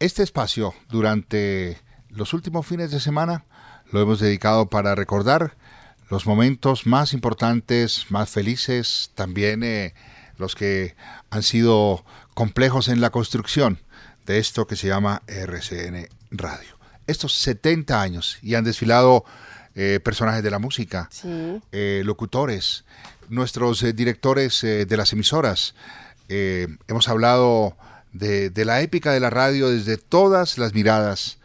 [0.00, 1.76] Este espacio durante
[2.08, 3.44] los últimos fines de semana
[3.90, 5.56] lo hemos dedicado para recordar
[6.08, 9.94] los momentos más importantes, más felices, también eh,
[10.36, 10.94] los que
[11.30, 13.80] han sido complejos en la construcción
[14.24, 16.78] de esto que se llama RCN Radio.
[17.08, 19.24] Estos 70 años y han desfilado
[19.74, 21.10] eh, personajes de la música,
[21.72, 22.84] eh, locutores,
[23.28, 25.74] nuestros directores de las emisoras.
[26.28, 27.76] hemos hablado
[28.18, 31.38] de, de la épica de la radio desde todas las miradas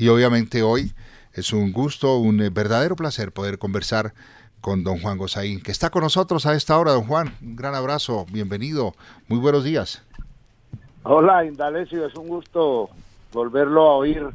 [0.00, 0.94] y obviamente hoy
[1.34, 4.14] es un gusto, un eh, verdadero placer poder conversar
[4.62, 6.92] con don Juan Gozaín, que está con nosotros a esta hora.
[6.92, 8.94] Don Juan, un gran abrazo, bienvenido,
[9.28, 10.02] muy buenos días.
[11.02, 12.88] Hola, Indalecio, es un gusto
[13.32, 14.26] volverlo a oír,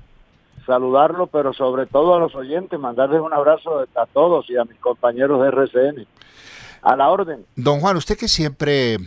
[0.68, 4.80] saludarlo, pero sobre todo a los oyentes, mandarles un abrazo a todos y a mis
[4.80, 6.08] compañeros de RCN.
[6.84, 7.44] A la orden.
[7.56, 8.98] Don Juan, usted que siempre,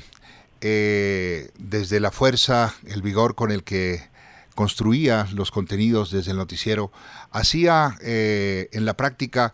[0.60, 4.08] eh, desde la fuerza, el vigor con el que
[4.56, 6.90] construía los contenidos desde el noticiero,
[7.30, 9.52] hacía eh, en la práctica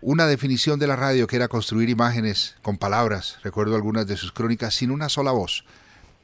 [0.00, 4.32] una definición de la radio que era construir imágenes con palabras, recuerdo algunas de sus
[4.32, 5.64] crónicas, sin una sola voz,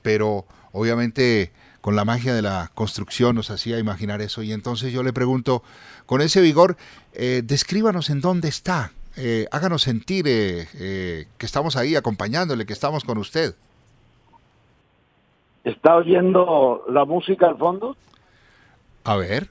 [0.00, 5.02] pero obviamente con la magia de la construcción nos hacía imaginar eso y entonces yo
[5.02, 5.62] le pregunto,
[6.06, 6.78] con ese vigor,
[7.12, 8.92] eh, descríbanos en dónde está,
[9.50, 13.54] háganos sentir que estamos ahí acompañándole, que estamos con usted.
[15.64, 17.96] ¿Está oyendo la música al fondo?
[19.04, 19.48] A ver.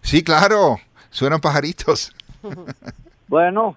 [0.00, 0.76] Sí, claro.
[1.10, 2.12] Suenan pajaritos.
[3.28, 3.76] bueno,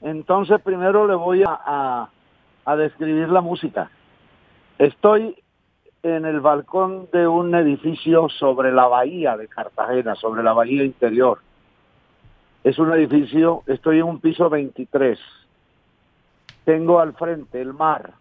[0.00, 2.08] entonces primero le voy a,
[2.64, 3.90] a, describir la música.
[4.78, 5.36] Estoy
[6.02, 11.38] en el balcón de un edificio sobre la bahía de Cartagena, sobre la bahía interior.
[12.64, 15.18] Es un edificio, estoy en un piso 23.
[16.64, 18.12] Tengo al frente el mar.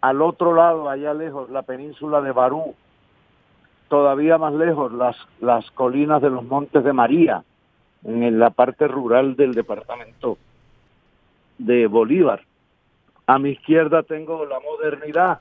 [0.00, 2.74] Al otro lado, allá lejos, la península de Barú,
[3.88, 7.44] todavía más lejos las, las colinas de los Montes de María,
[8.04, 10.38] en la parte rural del departamento
[11.58, 12.42] de Bolívar.
[13.26, 15.40] A mi izquierda tengo la modernidad,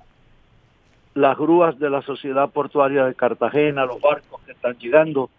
[1.13, 5.29] las grúas de la Sociedad Portuaria de Cartagena, los barcos que están llegando,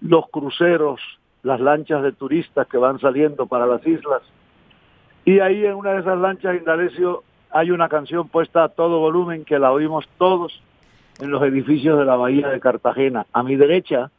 [0.00, 1.00] los cruceros,
[1.42, 4.22] las lanchas de turistas que van saliendo para las islas.
[5.24, 7.22] Y ahí en una de esas lanchas, Indalecio,
[7.54, 10.60] hay una canción puesta a todo volumen que la oímos todos
[11.20, 13.26] en los edificios de la bahía de Cartagena.
[13.32, 14.10] A mi derecha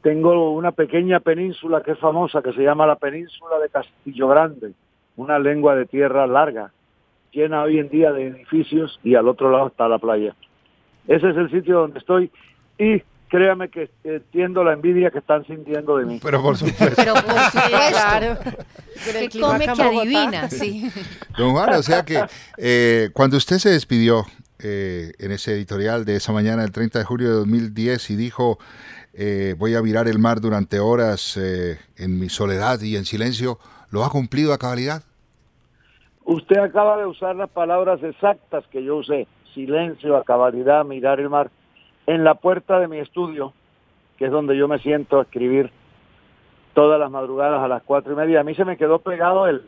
[0.00, 4.74] tengo una pequeña península que es famosa, que se llama la península de Castillo Grande,
[5.16, 6.70] una lengua de tierra larga,
[7.32, 10.32] llena hoy en día de edificios y al otro lado está la playa.
[11.08, 12.30] Ese es el sitio donde estoy
[12.78, 16.20] y créame que entiendo la envidia que están sintiendo de mí.
[16.22, 16.94] Pero por supuesto.
[16.96, 19.30] Pero por supuesto.
[19.30, 20.90] que come que adivina, sí.
[21.36, 22.24] Don Juan, o sea que
[22.56, 24.24] eh, cuando usted se despidió
[24.58, 28.58] eh, en ese editorial de esa mañana, el 30 de julio de 2010, y dijo,
[29.18, 33.58] eh, voy a mirar el mar durante horas eh, en mi soledad y en silencio,
[33.90, 35.02] ¿lo ha cumplido a cabalidad?
[36.24, 41.30] Usted acaba de usar las palabras exactas que yo usé, silencio, a cabalidad, mirar el
[41.30, 41.50] mar,
[42.06, 43.52] en la puerta de mi estudio,
[44.16, 45.70] que es donde yo me siento a escribir
[46.74, 48.40] todas las madrugadas a las cuatro y media.
[48.40, 49.62] A mí se me quedó pegado el,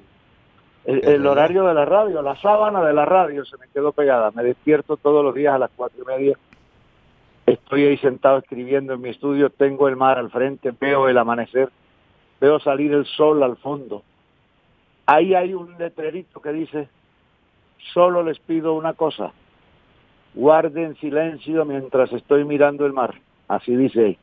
[0.85, 4.31] el, horario de la radio, la sábana de la radio se me quedó pegada.
[4.31, 6.39] Me despierto todos los días a las cuatro y media.
[7.47, 11.71] Estoy ahí sentado escribiendo en mi estudio, tengo el mar al frente, veo el amanecer,
[12.41, 14.03] veo salir el sol al fondo.
[15.07, 16.89] Ahí hay un letrerito que dice,
[17.95, 19.33] solo les pido una cosa,
[20.35, 23.21] guarden silencio mientras estoy mirando el mar.
[23.49, 24.19] Así dice ahí.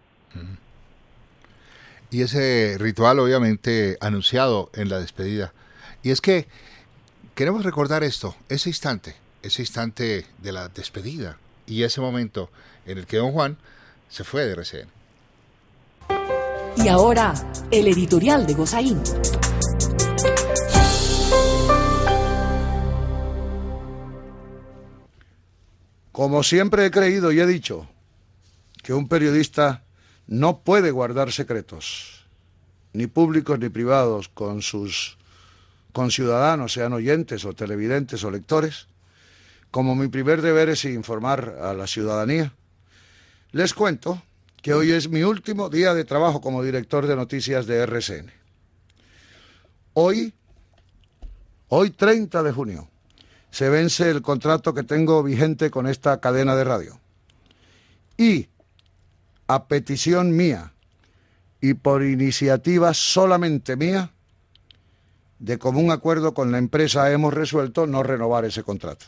[2.12, 5.54] Y ese ritual obviamente anunciado en la despedida
[6.06, 6.46] y es que
[7.34, 12.52] queremos recordar esto, ese instante, ese instante de la despedida y ese momento
[12.86, 13.58] en el que don Juan
[14.08, 14.88] se fue de RCN.
[16.78, 17.34] Y ahora,
[17.72, 19.02] el editorial de Gozaín.
[26.16, 27.90] Como siempre he creído y he dicho
[28.82, 29.84] que un periodista
[30.28, 32.26] no puede guardar secretos,
[32.94, 35.18] ni públicos ni privados, con sus
[35.92, 38.88] con ciudadanos, sean oyentes o televidentes o lectores,
[39.72, 42.54] como mi primer deber es informar a la ciudadanía,
[43.52, 44.24] les cuento
[44.62, 48.32] que hoy es mi último día de trabajo como director de noticias de RCN.
[49.92, 50.34] Hoy,
[51.68, 52.90] hoy 30 de junio,
[53.56, 57.00] se vence el contrato que tengo vigente con esta cadena de radio.
[58.18, 58.50] Y,
[59.48, 60.74] a petición mía
[61.62, 64.12] y por iniciativa solamente mía,
[65.40, 69.06] de común acuerdo con la empresa hemos resuelto no renovar ese contrato.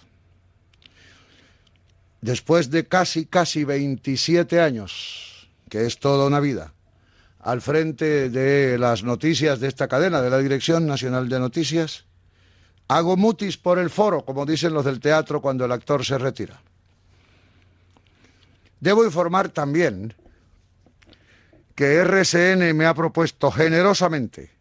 [2.21, 6.73] después de casi, casi 27 años, que es toda una vida,
[7.39, 12.06] al frente de las noticias de esta cadena, de la Dirección Nacional de Noticias,
[12.87, 16.61] hago mutis por el foro, como dicen los del teatro cuando el actor se retira.
[18.79, 20.13] Debo informar también
[21.75, 24.51] que RSN me ha propuesto generosamente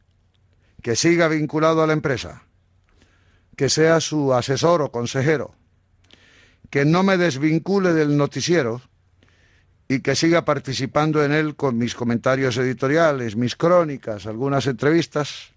[0.83, 2.43] que siga vinculado a la empresa,
[3.57, 5.55] que sea su asesor o consejero,
[6.71, 8.83] que no me desvincule del noticiero
[9.89, 15.53] y que siga participando en él con mis comentarios editoriales, mis crónicas, algunas entrevistas.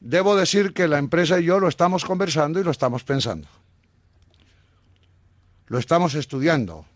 [0.00, 3.48] Debo decir que la empresa y yo lo estamos conversando y lo estamos pensando.
[5.66, 6.86] Lo estamos estudiando.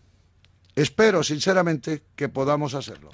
[0.75, 3.11] Espero sinceramente que podamos hacerlo.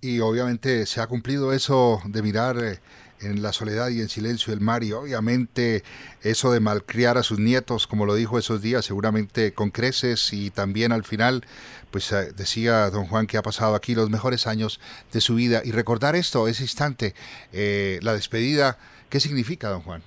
[0.00, 2.80] Y obviamente se ha cumplido eso de mirar eh,
[3.20, 5.82] en la soledad y en silencio el mar y obviamente
[6.22, 10.50] eso de malcriar a sus nietos, como lo dijo esos días, seguramente con creces y
[10.50, 11.44] también al final,
[11.90, 14.80] pues eh, decía don Juan que ha pasado aquí los mejores años
[15.12, 17.14] de su vida y recordar esto, ese instante,
[17.52, 18.78] eh, la despedida,
[19.10, 20.02] ¿qué significa don Juan?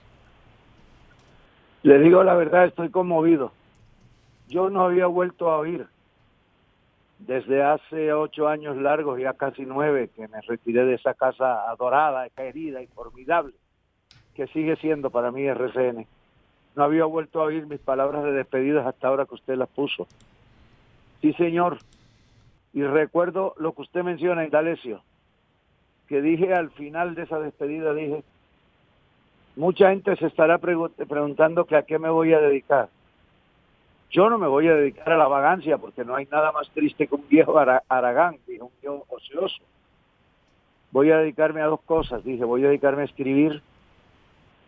[1.83, 3.51] Le digo la verdad, estoy conmovido.
[4.47, 5.87] Yo no había vuelto a oír
[7.27, 12.29] desde hace ocho años largos, ya casi nueve, que me retiré de esa casa adorada,
[12.29, 13.53] querida y formidable,
[14.35, 16.07] que sigue siendo para mí RCN.
[16.75, 20.07] No había vuelto a oír mis palabras de despedida hasta ahora que usted las puso.
[21.21, 21.77] Sí, señor.
[22.73, 25.03] Y recuerdo lo que usted menciona, Indalecio,
[26.07, 28.23] que dije al final de esa despedida, dije,
[29.55, 32.89] mucha gente se estará preguntando que a qué me voy a dedicar
[34.11, 37.07] yo no me voy a dedicar a la vagancia porque no hay nada más triste
[37.07, 39.63] que un viejo aragán, dije, un viejo ocioso.
[40.91, 43.61] Voy a dedicarme a dos cosas, dije, voy a dedicarme a escribir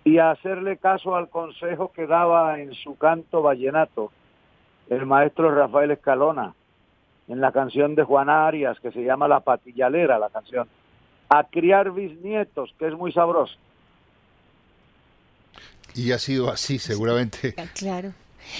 [0.05, 4.11] y a hacerle caso al consejo que daba en su canto vallenato
[4.89, 6.53] el maestro Rafael Escalona
[7.27, 10.67] en la canción de Juan Arias que se llama La Patillalera, la canción,
[11.29, 13.55] a criar bisnietos, que es muy sabroso.
[15.95, 17.53] Y ha sido así, seguramente.
[17.75, 18.13] Claro.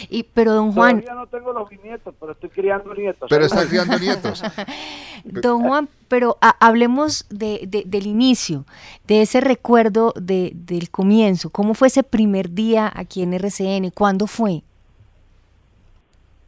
[0.09, 1.01] Y, pero don Juan...
[1.01, 3.29] Todavía no tengo los nietos, pero estoy criando nietos.
[3.29, 4.43] Pero está criando nietos.
[5.23, 8.65] don Juan, pero hablemos de, del inicio,
[9.07, 11.49] de ese recuerdo de, del comienzo.
[11.49, 13.89] ¿Cómo fue ese primer día aquí en RCN?
[13.91, 14.63] ¿Cuándo fue?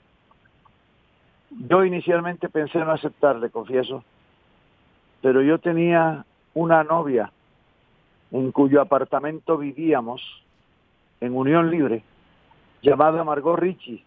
[1.50, 4.04] Yo inicialmente pensé no aceptarle, confieso,
[5.24, 6.24] pero yo tenía
[6.54, 7.32] una novia
[8.30, 10.22] en cuyo apartamento vivíamos
[11.22, 12.04] en unión libre,
[12.82, 14.04] llamada Margot Richie,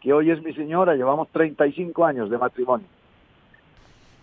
[0.00, 2.86] que hoy es mi señora, llevamos 35 años de matrimonio.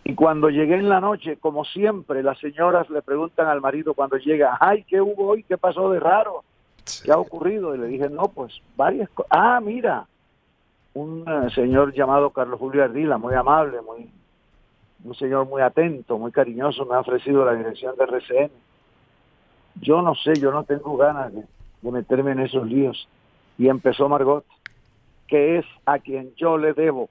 [0.04, 4.18] Y cuando llegué en la noche, como siempre, las señoras le preguntan al marido cuando
[4.18, 5.44] llega, ay, ¿qué hubo hoy?
[5.44, 6.44] ¿Qué pasó de raro?
[7.04, 7.74] ¿Qué ha ocurrido?
[7.74, 9.32] Y le dije, no, pues varias cosas.
[9.32, 10.06] Ah, mira,
[10.94, 14.08] un eh, señor llamado Carlos Julio Ardila, muy amable, muy,
[15.04, 18.51] un señor muy atento, muy cariñoso, me ha ofrecido la dirección de RCN.
[19.82, 21.44] Yo no sé, yo no tengo ganas de,
[21.86, 23.08] de meterme en esos líos.
[23.58, 24.46] Y empezó Margot,
[25.27, 27.10] que es a quien yo le debo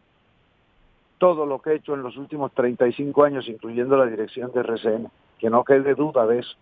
[1.19, 5.09] todo lo que he hecho en los últimos 35 años, incluyendo la dirección de RCN,
[5.39, 6.57] que no quede duda de eso.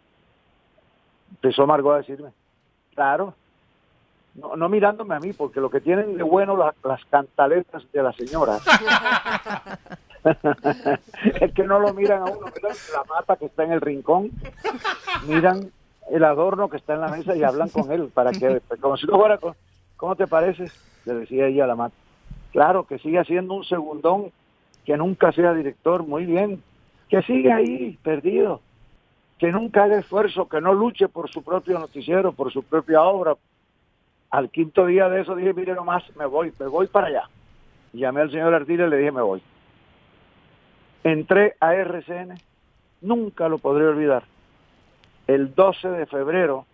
[1.30, 2.30] Empezó Margot a decirme,
[2.94, 3.34] claro,
[4.34, 8.12] no, no mirándome a mí, porque lo que tienen de bueno las cantaletas de la
[8.12, 8.58] señora
[11.40, 14.30] es que no lo miran a uno, miran la mata que está en el rincón,
[15.26, 15.70] miran
[16.12, 19.06] el adorno que está en la mesa y hablan con él para que, como si
[19.06, 19.38] no fuera,
[19.96, 20.70] ¿cómo te pareces?
[21.06, 21.94] Le decía ella a la mata.
[22.52, 24.30] Claro, que siga siendo un segundón,
[24.84, 26.62] que nunca sea director, muy bien,
[27.08, 28.60] que siga ahí, perdido,
[29.38, 33.34] que nunca haga esfuerzo, que no luche por su propio noticiero, por su propia obra.
[34.30, 37.22] Al quinto día de eso dije, mire nomás, me voy, me voy para allá.
[37.94, 39.42] llamé al señor Artiles y le dije me voy.
[41.04, 42.34] Entré a RCN,
[43.00, 44.24] nunca lo podré olvidar,
[45.26, 46.66] el 12 de febrero,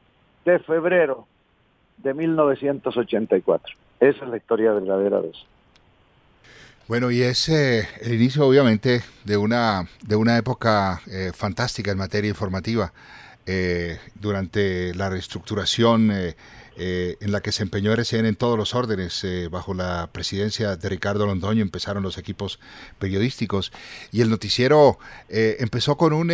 [0.44, 1.26] de febrero
[1.98, 3.76] de 1984.
[4.00, 5.44] Esa es la historia verdadera de eso.
[6.86, 11.98] Bueno, y es eh, el inicio obviamente de una, de una época eh, fantástica en
[11.98, 12.92] materia informativa.
[13.44, 16.12] Eh, durante la reestructuración
[16.80, 19.24] eh, en la que se empeñó RCN en todos los órdenes.
[19.24, 22.60] Eh, bajo la presidencia de Ricardo Londoño empezaron los equipos
[23.00, 23.72] periodísticos
[24.12, 24.96] y el noticiero
[25.28, 26.32] eh, empezó con un,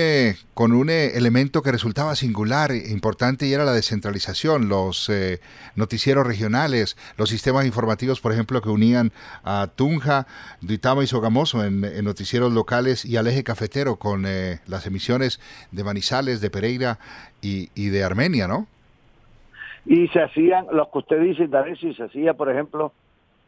[0.52, 4.68] con un elemento que resultaba singular, e importante, y era la descentralización.
[4.68, 5.10] Los
[5.76, 9.12] noticieros regionales, los sistemas informativos, por ejemplo, que unían
[9.44, 10.26] a Tunja,
[10.60, 14.24] Duitama y Sogamoso en, noticieros locales y al eje cafetero con
[14.66, 16.98] las emisiones de Manizales, de Pereira
[17.40, 18.68] y, y de Armenia, ¿no?
[19.86, 21.48] Y se hacían, lo que usted dice,
[21.82, 22.92] y se hacía, por ejemplo,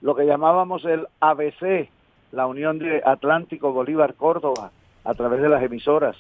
[0.03, 1.89] lo que llamábamos el ABC,
[2.33, 4.71] la Unión de Atlántico Bolívar Córdoba,
[5.05, 6.17] a través de las emisoras.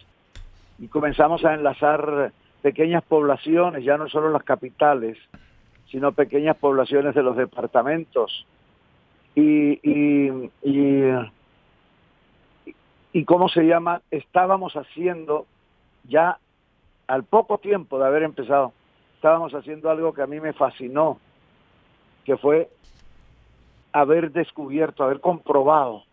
[0.78, 2.32] Y comenzamos a enlazar
[2.62, 5.18] pequeñas poblaciones, ya no solo las capitales,
[5.90, 8.46] sino pequeñas poblaciones de los departamentos.
[9.35, 11.02] Y, y, y,
[13.12, 14.00] y ¿cómo se llama?
[14.11, 15.46] Estábamos haciendo
[16.04, 16.38] ya
[17.06, 18.73] al poco tiempo de haber empezado
[19.16, 21.18] estábamos haciendo algo que a mí me fascinó,
[22.25, 22.68] que fue
[23.92, 26.04] haber descubierto, haber comprobado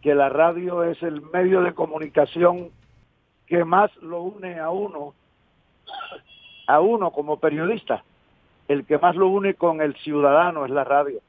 [0.00, 2.70] que la radio es el medio de comunicación
[3.46, 5.14] que más lo une a uno,
[6.66, 8.04] a uno como periodista.
[8.68, 11.20] El que más lo une con el ciudadano es la radio.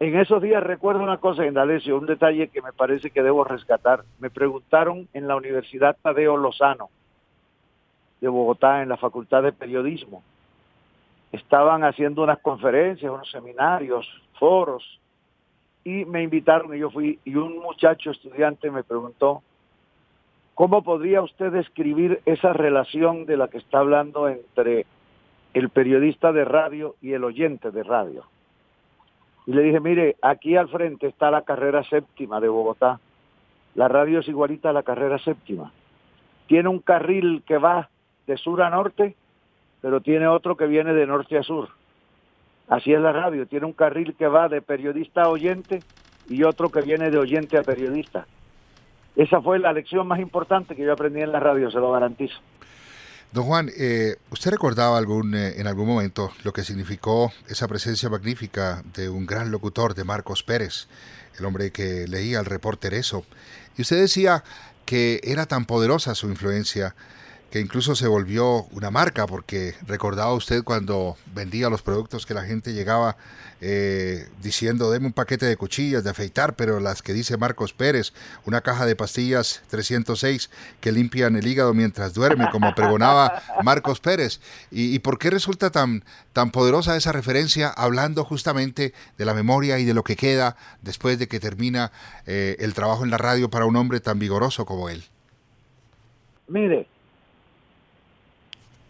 [0.00, 4.04] En esos días recuerdo una cosa, Indalecio, un detalle que me parece que debo rescatar.
[4.18, 6.88] Me preguntaron en la Universidad Tadeo Lozano,
[8.20, 10.22] de Bogotá en la Facultad de Periodismo.
[11.32, 14.06] Estaban haciendo unas conferencias, unos seminarios,
[14.38, 15.00] foros,
[15.84, 19.42] y me invitaron y yo fui, y un muchacho estudiante me preguntó,
[20.54, 24.86] ¿cómo podría usted describir esa relación de la que está hablando entre
[25.54, 28.24] el periodista de radio y el oyente de radio?
[29.46, 33.00] Y le dije, mire, aquí al frente está la carrera séptima de Bogotá.
[33.74, 35.72] La radio es igualita a la carrera séptima.
[36.46, 37.88] Tiene un carril que va
[38.30, 39.16] de sur a norte,
[39.82, 41.68] pero tiene otro que viene de norte a sur.
[42.68, 45.80] Así es la radio, tiene un carril que va de periodista a oyente
[46.28, 48.26] y otro que viene de oyente a periodista.
[49.16, 52.36] Esa fue la lección más importante que yo aprendí en la radio, se lo garantizo.
[53.32, 58.08] Don Juan, eh, ¿usted recordaba algún, eh, en algún momento lo que significó esa presencia
[58.08, 60.86] magnífica de un gran locutor, de Marcos Pérez,
[61.38, 63.24] el hombre que leía el reporter eso?
[63.76, 64.44] Y usted decía
[64.84, 66.94] que era tan poderosa su influencia
[67.50, 72.44] que incluso se volvió una marca, porque recordaba usted cuando vendía los productos que la
[72.44, 73.16] gente llegaba
[73.60, 78.12] eh, diciendo, deme un paquete de cuchillas de afeitar, pero las que dice Marcos Pérez,
[78.46, 80.48] una caja de pastillas 306
[80.80, 84.40] que limpian el hígado mientras duerme, como pregonaba Marcos Pérez.
[84.70, 89.84] ¿Y, por qué resulta tan, tan poderosa esa referencia hablando justamente de la memoria y
[89.84, 91.90] de lo que queda después de que termina
[92.26, 95.04] eh, el trabajo en la radio para un hombre tan vigoroso como él?
[96.48, 96.88] Mire,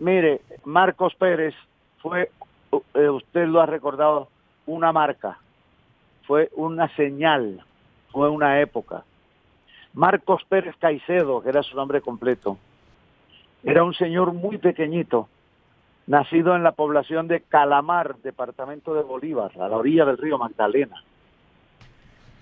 [0.00, 1.54] Mire, Marcos Pérez
[1.98, 2.30] fue,
[2.94, 4.28] eh, usted lo ha recordado,
[4.66, 5.38] una marca,
[6.26, 7.62] fue una señal,
[8.10, 9.04] fue una época.
[9.92, 12.56] Marcos Pérez Caicedo, que era su nombre completo,
[13.62, 15.28] era un señor muy pequeñito,
[16.06, 21.04] nacido en la población de Calamar, departamento de Bolívar, a la orilla del río Magdalena.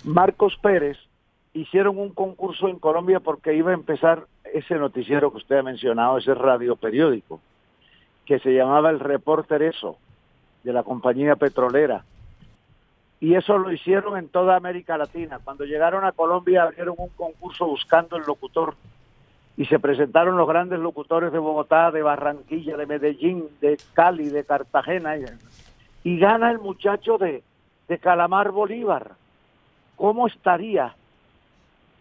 [0.04, 0.96] Marcos Pérez
[1.54, 6.18] hicieron un concurso en Colombia porque iba a empezar ese noticiero que usted ha mencionado,
[6.18, 7.40] ese radio periódico,
[8.28, 9.97] que se llamaba el Reporter Eso,
[10.62, 12.04] de la compañía petrolera.
[13.20, 15.40] Y eso lo hicieron en toda América Latina.
[15.42, 18.75] Cuando llegaron a Colombia abrieron un concurso buscando el locutor
[19.56, 24.44] y se presentaron los grandes locutores de Bogotá, de Barranquilla, de Medellín, de Cali, de
[24.44, 25.16] Cartagena.
[26.04, 27.42] Y gana el muchacho de,
[27.88, 29.12] de Calamar Bolívar.
[29.97, 30.94] ¿Cómo estaría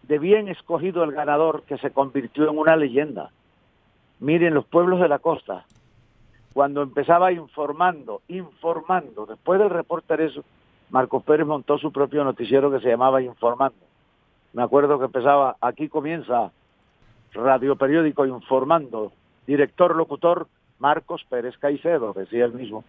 [0.08, 3.30] de bien escogido el ganador que se convirtió en una leyenda.
[4.20, 5.66] Miren, los pueblos de la costa,
[6.52, 10.44] cuando empezaba informando, informando, después del reporter eso,
[10.90, 13.76] Marcos Pérez montó su propio noticiero que se llamaba Informando.
[14.54, 16.50] Me acuerdo que empezaba, aquí comienza
[17.34, 19.12] Radio Periódico Informando,
[19.46, 22.84] director locutor Marcos Pérez Caicedo, decía él mismo.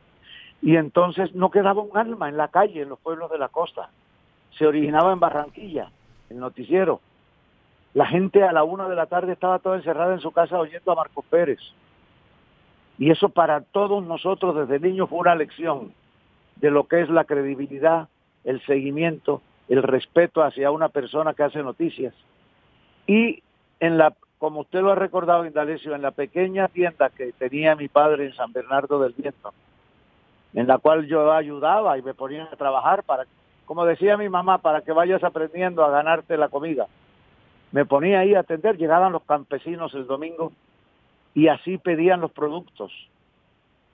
[0.61, 3.89] Y entonces no quedaba un alma en la calle, en los pueblos de la costa.
[4.57, 5.91] Se originaba en Barranquilla,
[6.29, 7.01] el noticiero.
[7.93, 10.91] La gente a la una de la tarde estaba toda encerrada en su casa oyendo
[10.91, 11.59] a Marcos Pérez.
[12.99, 15.93] Y eso para todos nosotros desde niños fue una lección
[16.57, 18.09] de lo que es la credibilidad
[18.43, 22.13] el seguimiento, el respeto hacia una persona que hace noticias.
[23.07, 23.41] Y
[23.79, 27.87] en la, como usted lo ha recordado, Indalecio, en la pequeña tienda que tenía mi
[27.87, 29.53] padre en San Bernardo del Viento,
[30.53, 33.25] en la cual yo ayudaba y me ponía a trabajar para,
[33.65, 36.87] como decía mi mamá, para que vayas aprendiendo a ganarte la comida.
[37.71, 40.51] Me ponía ahí a atender, llegaban los campesinos el domingo
[41.33, 42.91] y así pedían los productos.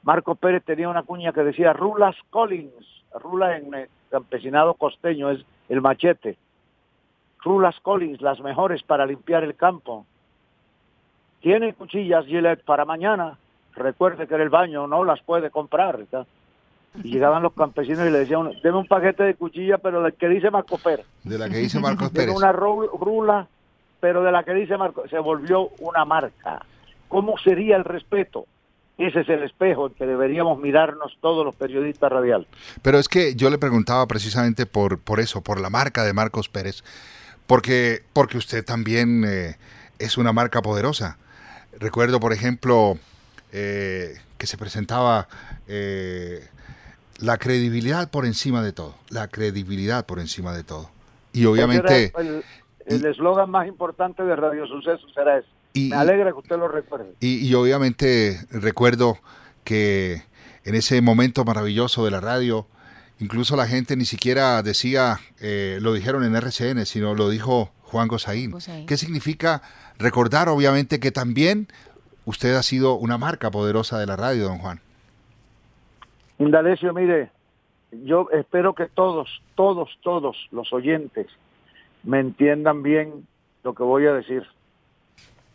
[0.03, 2.85] Marco Pérez tenía una cuña que decía Rulas Collins,
[3.21, 6.37] Rula en eh, campesinado costeño es el machete.
[7.43, 10.05] Rulas Collins, las mejores para limpiar el campo.
[11.41, 13.37] Tiene cuchillas Gillette para mañana.
[13.75, 15.99] Recuerde que en el baño no las puede comprar.
[17.03, 20.27] Y llegaban los campesinos y le decían, deme un paquete de cuchillas, pero de que
[20.27, 21.05] dice Marco Pérez.
[21.23, 22.35] De la que dice Marcos Pérez.
[22.35, 23.47] una rula,
[23.99, 26.65] pero de la que dice Marco, se volvió una marca.
[27.07, 28.45] ¿Cómo sería el respeto?
[28.97, 32.47] Ese es el espejo en que deberíamos mirarnos todos los periodistas radiales.
[32.81, 36.47] Pero es que yo le preguntaba precisamente por, por eso, por la marca de Marcos
[36.47, 36.83] Pérez,
[37.45, 39.57] porque, porque usted también eh,
[39.99, 41.17] es una marca poderosa.
[41.77, 42.97] Recuerdo, por ejemplo,
[43.51, 45.27] eh, que se presentaba
[45.67, 46.47] eh,
[47.19, 50.89] la credibilidad por encima de todo, la credibilidad por encima de todo.
[51.33, 52.13] Y obviamente...
[52.85, 55.54] El eslogan más importante de Radio Suceso será ese.
[55.75, 57.13] Me alegra que usted lo recuerde.
[57.19, 59.17] Y, obviamente recuerdo
[59.63, 60.23] que
[60.63, 62.65] en ese momento maravilloso de la radio,
[63.19, 68.07] incluso la gente ni siquiera decía, eh, lo dijeron en RCN, sino lo dijo Juan
[68.07, 68.53] Gosaín.
[68.87, 69.61] ¿Qué significa
[69.97, 71.67] recordar, obviamente, que también
[72.23, 74.79] usted ha sido una marca poderosa de la radio, don Juan?
[76.39, 77.31] Indalecio, mire,
[78.03, 81.27] yo espero que todos, todos, todos los oyentes
[82.03, 83.27] me entiendan bien
[83.63, 84.43] lo que voy a decir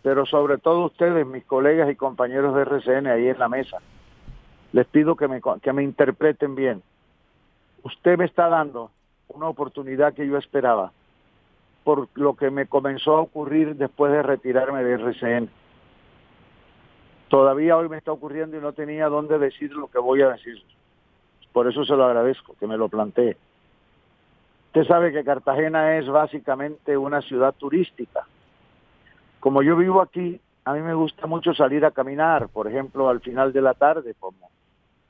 [0.03, 3.79] pero sobre todo ustedes, mis colegas y compañeros de RCN ahí en la mesa,
[4.73, 6.83] les pido que me, que me interpreten bien.
[7.83, 8.91] Usted me está dando
[9.29, 10.93] una oportunidad que yo esperaba
[11.85, 15.51] por lo que me comenzó a ocurrir después de retirarme de RCN.
[17.29, 20.63] Todavía hoy me está ocurriendo y no tenía dónde decir lo que voy a decir.
[21.53, 23.37] Por eso se lo agradezco, que me lo plantee.
[24.67, 28.27] Usted sabe que Cartagena es básicamente una ciudad turística
[29.41, 33.21] como yo vivo aquí, a mí me gusta mucho salir a caminar, por ejemplo, al
[33.21, 34.51] final de la tarde, como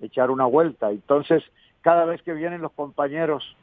[0.01, 0.91] echar una vuelta.
[0.91, 1.43] Entonces,
[1.83, 3.57] cada vez que vienen los compañeros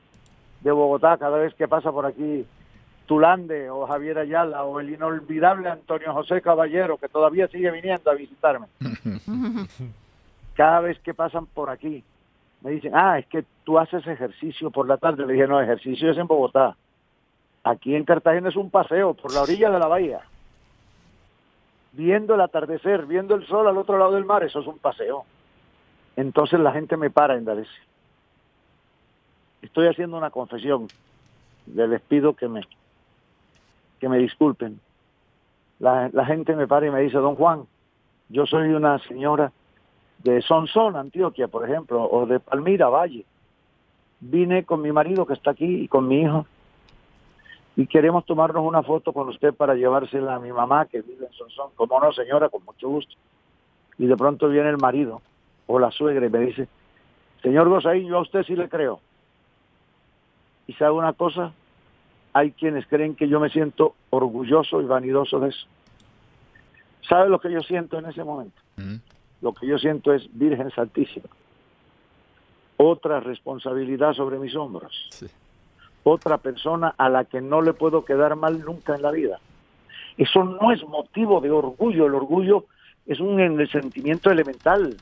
[0.61, 2.45] de Bogotá, cada vez que pasa por aquí
[3.05, 8.15] Tulande o Javier Ayala o el inolvidable Antonio José Caballero, que todavía sigue viniendo a
[8.15, 8.67] visitarme,
[10.55, 12.03] cada vez que pasan por aquí,
[12.61, 15.25] me dicen, ah, es que tú haces ejercicio por la tarde.
[15.25, 16.75] Le dije, no, ejercicio es en Bogotá.
[17.63, 20.21] Aquí en Cartagena es un paseo por la orilla de la bahía
[21.97, 25.25] viendo el atardecer, viendo el sol al otro lado del mar, eso es un paseo.
[26.15, 27.67] Entonces la gente me para en.
[29.63, 30.87] Estoy haciendo una confesión.
[31.65, 32.61] Les pido que me,
[33.99, 34.79] que me disculpen.
[35.79, 37.63] La, la gente me para y me dice, don Juan,
[38.29, 39.51] yo soy una señora
[40.23, 43.25] de Sonsón, Antioquia, por ejemplo, o de Palmira, Valle.
[44.19, 46.45] Vine con mi marido que está aquí y con mi hijo
[47.77, 51.33] y queremos tomarnos una foto con usted para llevársela a mi mamá que vive en
[51.33, 51.69] Sonsón.
[51.75, 53.13] Como no, señora, con mucho gusto.
[53.99, 55.21] Y de pronto viene el marido
[55.67, 56.67] o la suegra y me dice,
[57.43, 58.99] señor Gosaín, yo a usted sí le creo.
[60.65, 61.53] Y sabe una cosa,
[62.33, 65.67] hay quienes creen que yo me siento orgulloso y vanidoso de eso.
[67.07, 68.59] ¿Sabe lo que yo siento en ese momento?
[69.41, 71.29] Lo que yo siento es Virgen Santísima.
[72.77, 75.09] Otra responsabilidad sobre mis hombros.
[75.11, 75.27] Sí
[76.11, 79.39] otra persona a la que no le puedo quedar mal nunca en la vida.
[80.17, 82.65] Eso no es motivo de orgullo, el orgullo
[83.05, 84.97] es un sentimiento elemental,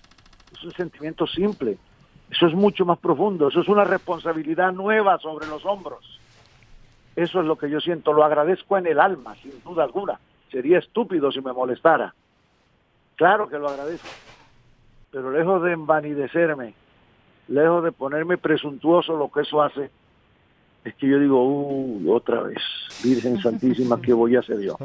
[0.54, 1.78] es un sentimiento simple,
[2.30, 6.20] eso es mucho más profundo, eso es una responsabilidad nueva sobre los hombros.
[7.16, 10.20] Eso es lo que yo siento, lo agradezco en el alma, sin duda alguna.
[10.52, 12.14] Sería estúpido si me molestara.
[13.16, 14.10] Claro que lo agradezco,
[15.12, 16.74] pero lejos de envanidecerme,
[17.48, 19.90] lejos de ponerme presuntuoso lo que eso hace,
[20.86, 22.60] es que yo digo, uh, otra vez,
[23.04, 24.78] Virgen Santísima, ¿qué voy a hacer yo?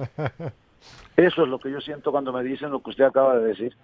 [1.17, 3.77] Eso es lo que yo siento cuando me dicen lo que usted acaba de decir.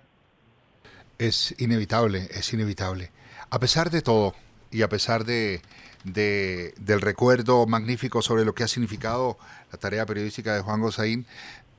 [1.19, 3.11] Es inevitable, es inevitable.
[3.51, 4.35] A pesar de todo,
[4.71, 5.61] y a pesar de,
[6.05, 9.37] del recuerdo magnífico sobre lo que ha significado
[9.71, 11.27] la tarea periodística de Juan Gosaín,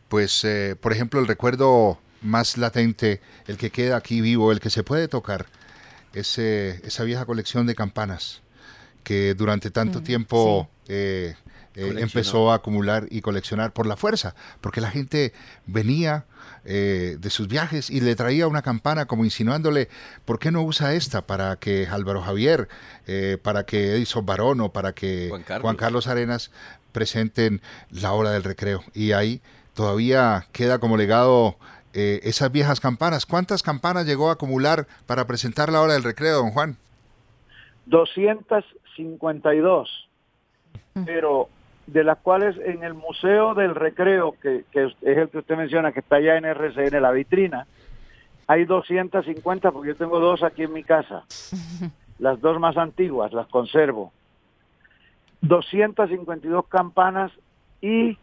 [0.08, 4.70] pues, eh, por ejemplo, el recuerdo más latente, el que queda aquí vivo, el que
[4.70, 5.48] se puede tocar,
[6.14, 8.42] es esa vieja colección de campanas
[9.08, 11.34] que durante tanto mm, tiempo eh,
[11.76, 15.32] eh, empezó a acumular y coleccionar por la fuerza, porque la gente
[15.66, 16.26] venía
[16.66, 19.88] eh, de sus viajes y le traía una campana como insinuándole,
[20.26, 22.68] ¿por qué no usa esta para que Álvaro Javier,
[23.08, 26.08] eh, para que Edison Barón o para que Juan Carlos.
[26.08, 26.52] Arenas
[26.92, 28.84] presenten la hora del recreo?
[28.94, 29.40] Y ahí
[29.74, 31.58] todavía queda como legado
[31.94, 33.26] esas viejas campanas.
[33.26, 36.78] ¿Cuántas campanas llegó a acumular para presentar la hora del recreo, don Juan?
[38.98, 40.10] 252.
[41.06, 41.50] Pero
[41.88, 46.02] de las cuales en el Museo del Recreo, que, es el que usted menciona, que
[46.02, 47.66] está allá en RCN, la vitrina,
[48.46, 51.24] hay 250 porque yo tengo dos aquí en mi casa.
[52.20, 54.12] Las dos más antiguas, las conservo.
[55.42, 57.32] 252 campanas
[57.80, 58.18] y,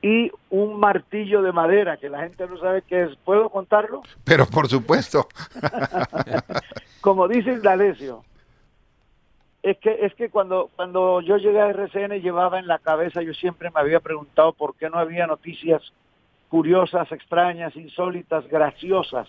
[0.00, 3.16] y un martillo de madera que la gente no sabe qué es.
[3.26, 4.00] ¿Puedo contarlo?
[4.24, 5.28] Pero por supuesto.
[7.02, 8.24] Como dice Indalecio,
[9.62, 13.34] es que es que cuando cuando yo llegué a RCN llevaba en la cabeza yo
[13.34, 15.82] siempre me había preguntado por qué no había noticias
[16.48, 19.28] curiosas, extrañas, insólitas, graciosas,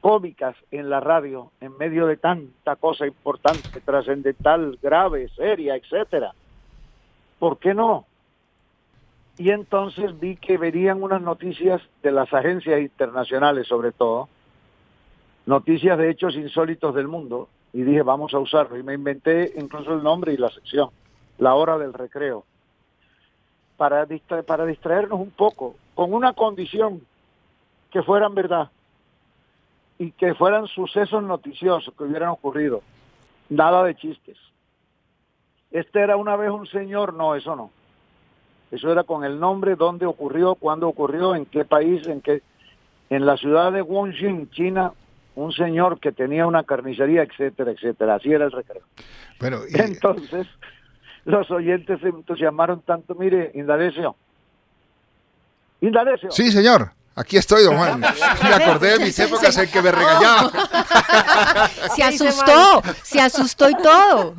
[0.00, 6.34] cómicas en la radio en medio de tanta cosa importante, trascendental, grave, seria, etcétera.
[7.38, 8.06] ¿Por qué no?
[9.36, 14.28] Y entonces vi que verían unas noticias de las agencias internacionales sobre todo,
[15.46, 18.78] noticias de hechos insólitos del mundo, y dije, vamos a usarlo.
[18.78, 20.90] Y me inventé incluso el nombre y la sección,
[21.38, 22.44] la hora del recreo,
[23.76, 24.06] para,
[24.46, 27.02] para distraernos un poco, con una condición,
[27.90, 28.70] que fueran verdad
[29.98, 32.82] y que fueran sucesos noticiosos que hubieran ocurrido.
[33.48, 34.38] Nada de chistes.
[35.70, 37.70] Este era una vez un señor, no, eso no.
[38.70, 42.42] Eso era con el nombre, dónde ocurrió, cuándo ocurrió, en qué país, en qué...
[43.10, 44.92] En la ciudad de Wongjing, China,
[45.34, 48.16] un señor que tenía una carnicería, etcétera, etcétera.
[48.16, 48.82] Así era el recreo.
[49.40, 50.46] Bueno, Entonces,
[51.24, 53.14] los oyentes se entusiasmaron tanto.
[53.14, 54.16] Mire, Indalecio.
[55.80, 56.30] Indalecio.
[56.30, 56.92] Sí, señor.
[57.16, 58.00] Aquí estoy, don Juan.
[58.00, 60.50] Me acordé de mis épocas en que me regañaba.
[61.94, 64.34] Se asustó, se asustó y todo.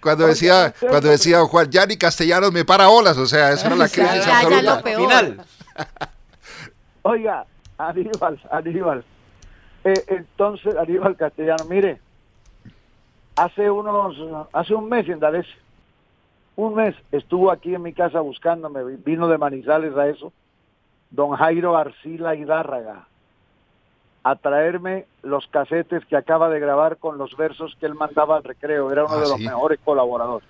[0.00, 3.66] cuando decía, cuando decía don Juan, ya ni castellanos me para olas, o sea, eso
[3.66, 4.82] era la crisis absoluta.
[4.82, 5.44] Final.
[7.02, 7.46] Oiga,
[7.78, 9.04] Aníbal, Aníbal.
[9.84, 11.98] Eh, entonces, Aníbal Castellano, mire,
[13.36, 14.16] hace unos,
[14.52, 15.20] hace un mes en
[16.56, 20.32] un mes estuvo aquí en mi casa buscándome, vino de Manizales a eso,
[21.10, 23.06] don Jairo Arcila Hidárraga,
[24.22, 28.44] a traerme los casetes que acaba de grabar con los versos que él mandaba al
[28.44, 30.46] recreo, era uno ah, de los mejores colaboradores.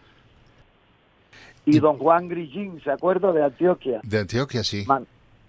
[1.65, 4.01] Y, don Juan Grillín, ¿se acuerda de Antioquia?
[4.03, 4.85] De Antioquia, sí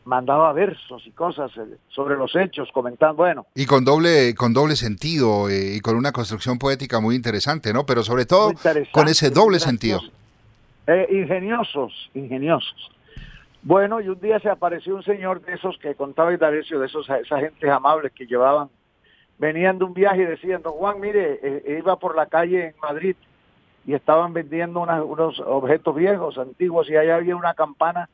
[0.05, 3.45] mandaba versos y cosas eh, sobre los hechos, comentando, bueno.
[3.55, 7.85] Y con doble, con doble sentido eh, y con una construcción poética muy interesante, ¿no?
[7.85, 8.53] Pero sobre todo
[8.91, 9.99] con ese doble sentido.
[10.87, 12.91] Eh, ingeniosos, ingeniosos.
[13.63, 17.07] Bueno, y un día se apareció un señor de esos que contaba Idarecio, de esos,
[17.07, 18.69] esas gentes amables que llevaban,
[19.37, 23.15] venían de un viaje y decían, don Juan, mire, iba por la calle en Madrid
[23.85, 28.09] y estaban vendiendo unos objetos viejos, antiguos, y ahí había una campana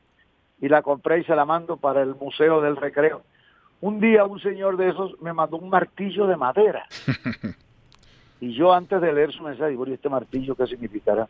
[0.60, 3.22] y la compré y se la mando para el Museo del Recreo.
[3.80, 6.88] Un día un señor de esos me mandó un martillo de madera.
[8.42, 11.28] y yo antes de leer su mensaje, digo, ¿y este martillo qué significará?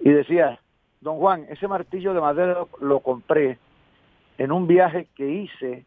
[0.00, 0.58] Y decía,
[1.00, 3.58] don Juan, ese martillo de madera lo compré
[4.38, 5.84] en un viaje que hice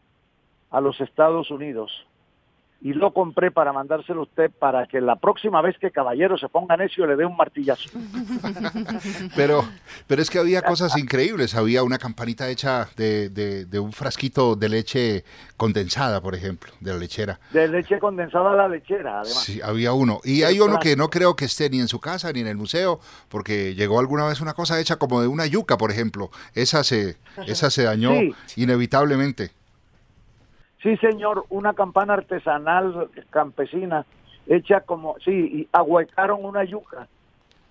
[0.70, 2.06] a los Estados Unidos
[2.80, 6.48] y lo compré para mandárselo a usted para que la próxima vez que caballero se
[6.48, 7.90] ponga necio le dé un martillazo.
[9.36, 9.66] pero,
[10.06, 11.56] pero es que había cosas increíbles.
[11.56, 15.24] Había una campanita hecha de, de, un frasquito de leche
[15.56, 17.40] condensada, por ejemplo, de la lechera.
[17.52, 19.44] De leche condensada a la lechera, además.
[19.44, 20.22] Sí, había uno.
[20.24, 22.58] Y hay uno que no creo que esté ni en su casa ni en el
[22.58, 26.30] museo, porque llegó alguna vez una cosa hecha como de una yuca, por ejemplo.
[26.54, 28.12] Esa se, esa se dañó
[28.56, 29.57] inevitablemente.
[30.82, 34.06] Sí, señor, una campana artesanal campesina
[34.48, 37.08] hecha como, sí, y ahuecaron una yuca.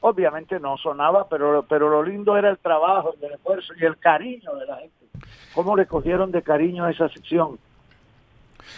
[0.01, 4.55] Obviamente no sonaba, pero, pero lo lindo era el trabajo, el esfuerzo y el cariño
[4.57, 5.07] de la gente.
[5.55, 7.59] ¿Cómo le cogieron de cariño esa sección?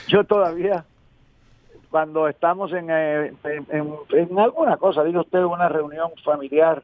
[0.07, 0.85] Yo todavía,
[1.91, 6.83] cuando estamos en, eh, en, en alguna cosa, diga usted, una reunión familiar,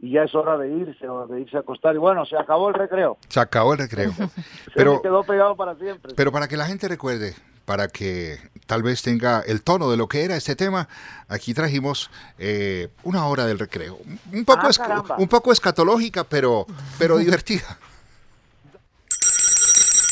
[0.00, 1.94] y ya es hora de irse o de irse a acostar.
[1.94, 3.16] Y bueno, se acabó el recreo.
[3.28, 4.12] Se acabó el recreo.
[4.74, 6.14] pero, quedó pegado para siempre.
[6.14, 10.08] Pero para que la gente recuerde, para que tal vez tenga el tono de lo
[10.08, 10.88] que era este tema,
[11.28, 13.98] aquí trajimos eh, una hora del recreo.
[14.32, 16.66] Un poco, ah, un poco escatológica, pero,
[16.98, 17.78] pero divertida.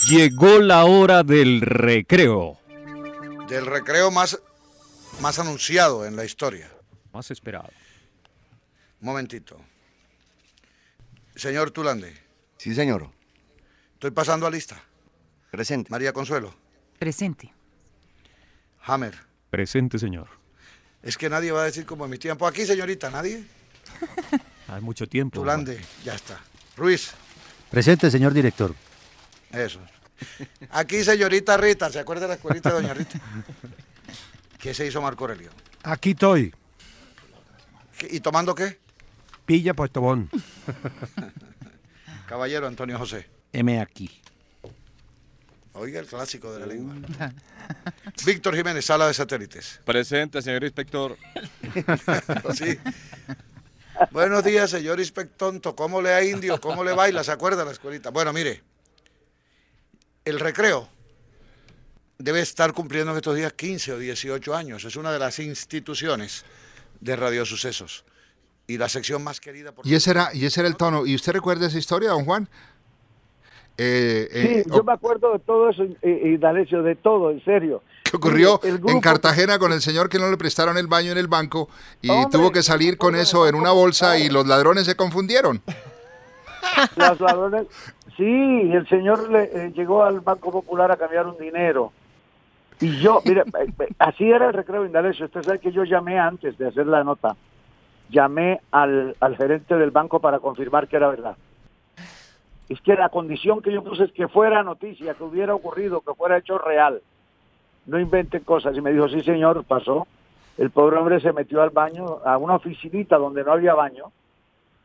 [0.09, 2.59] Llegó la hora del recreo.
[3.49, 4.41] Del recreo más,
[5.21, 6.71] más anunciado en la historia.
[7.13, 7.69] Más esperado.
[9.01, 9.59] Momentito.
[11.37, 12.17] Señor Tulande,
[12.59, 13.11] Sí, señor.
[13.95, 14.81] estoy pasando a lista.
[15.51, 15.91] Presente.
[15.91, 16.55] María Consuelo,
[16.99, 17.53] Presente.
[18.85, 19.15] Hammer.
[19.51, 20.29] Presente, señor.
[21.03, 22.49] Es que nadie va a decir como en mis tiempos.
[22.49, 23.45] Aquí, señorita, nadie.
[24.69, 25.41] Hay mucho tiempo.
[25.41, 26.41] Tulande, ya está.
[26.77, 27.13] Ruiz,
[27.71, 28.75] Presente, señor director.
[29.51, 29.81] eso.
[30.71, 33.21] Aquí, señorita Rita, ¿se acuerda de la escuelita de doña Rita?
[34.59, 35.51] ¿Qué se hizo Marco Aurelio?
[35.83, 36.55] Aquí estoy.
[37.99, 38.79] ¿Qué- ¿Y tomando qué?
[39.47, 40.31] Pilla Postobón.
[42.27, 43.29] Caballero Antonio José.
[43.53, 44.11] M aquí.
[45.75, 46.95] Oiga el clásico de la lengua.
[48.27, 49.81] Víctor Jiménez, sala de satélites.
[49.85, 51.17] Presente, señor inspector.
[52.55, 52.79] Sí.
[54.11, 55.75] Buenos días, señor inspectonto.
[55.75, 56.61] ¿Cómo le ha indio?
[56.61, 57.25] ¿Cómo le baila?
[57.25, 58.11] ¿Se acuerda la escuelita?
[58.11, 58.63] Bueno, mire,
[60.25, 60.89] el recreo
[62.19, 64.85] debe estar cumpliendo en estos días 15 o 18 años.
[64.85, 66.45] Es una de las instituciones
[67.01, 68.05] de Radio Sucesos.
[68.67, 71.05] Y la sección más querida por Y ese era, y ese era el tono.
[71.07, 72.49] ¿Y usted recuerda esa historia, don Juan?
[73.79, 77.43] Eh, eh, Sí, yo me acuerdo de todo eso, y, y D'Alessio, de todo, en
[77.45, 77.83] serio.
[78.05, 81.11] que ocurrió El en grupo- Cartagena con el señor que no le prestaron el baño
[81.13, 81.69] en el banco
[82.03, 85.63] y Hombre, tuvo que salir con eso en una bolsa y los ladrones se confundieron.
[86.97, 87.67] Los ladrones,
[88.17, 88.23] sí,
[88.73, 91.93] el señor le, eh, llegó al Banco Popular a cambiar un dinero.
[92.81, 95.27] Y yo, mire, eh, eh, así era el recreo Indalecio.
[95.27, 97.37] Usted sabe que yo llamé antes de hacer la nota,
[98.13, 101.37] llamé al, al gerente del banco para confirmar que era verdad.
[102.69, 106.15] Es que la condición que yo puse es que fuera noticia, que hubiera ocurrido, que
[106.15, 107.03] fuera hecho real.
[107.87, 108.77] No inventen cosas.
[108.77, 110.07] Y me dijo, sí, señor, pasó.
[110.57, 114.13] El pobre hombre se metió al baño, a una oficinita donde no había baño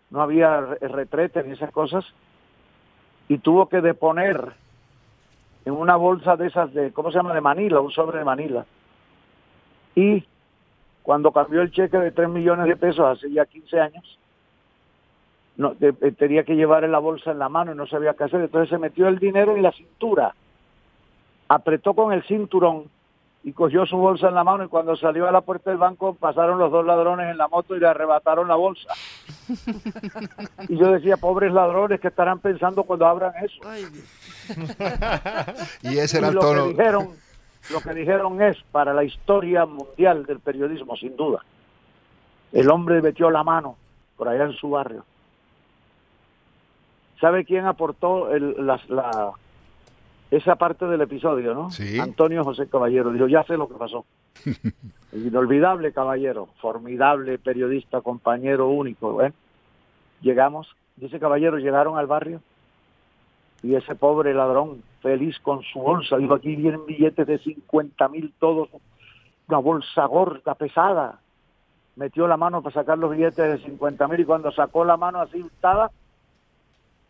[0.09, 2.05] no había re- retrete ni esas cosas,
[3.27, 4.53] y tuvo que deponer
[5.65, 7.33] en una bolsa de esas de, ¿cómo se llama?
[7.33, 8.65] De Manila, un sobre de Manila.
[9.95, 10.23] Y
[11.07, 14.19] cuando cambió el cheque de 3 millones de pesos hace ya 15 años,
[15.55, 18.25] no, de- eh, tenía que llevar la bolsa en la mano y no sabía qué
[18.25, 20.35] hacer, entonces se metió el dinero en la cintura,
[21.47, 22.83] apretó con el cinturón
[23.45, 26.13] y cogió su bolsa en la mano y cuando salió a la puerta del banco
[26.15, 28.89] pasaron los dos ladrones en la moto y le arrebataron la bolsa.
[30.67, 33.61] Y yo decía, pobres ladrones que estarán pensando cuando abran eso.
[35.83, 36.63] Y ese era Y el lo tono.
[36.65, 37.09] que dijeron,
[37.71, 41.43] lo que dijeron es para la historia mundial del periodismo, sin duda.
[42.51, 43.75] El hombre metió la mano
[44.15, 45.03] por allá en su barrio.
[47.19, 49.31] ¿Sabe quién aportó el- la,
[50.29, 51.71] esa parte del episodio, no?
[51.71, 51.99] Sí.
[51.99, 53.11] Antonio José Caballero.
[53.11, 54.05] Dijo, ya sé lo que pasó.
[55.13, 59.13] Inolvidable caballero, formidable periodista, compañero único.
[59.13, 59.33] Bueno,
[60.21, 62.41] llegamos, dice Caballero, llegaron al barrio
[63.63, 68.33] y ese pobre ladrón, feliz con su bolsa, dijo, aquí vienen billetes de 50 mil
[68.39, 68.69] todos,
[69.47, 71.19] una bolsa gorda, pesada.
[71.95, 75.19] Metió la mano para sacar los billetes de 50 mil y cuando sacó la mano
[75.19, 75.91] así untada,